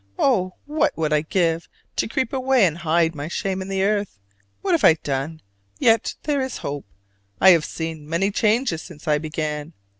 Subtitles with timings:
[0.17, 4.17] Oh, what would I give To creep away, and hide my shame in the earth!
[4.63, 5.41] What have I done?
[5.77, 6.87] Yet there is hope.
[7.39, 9.73] I have seen Many changes since I began.